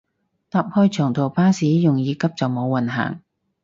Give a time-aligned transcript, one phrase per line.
[0.49, 3.21] 搭開長途巴士容易急就冇運行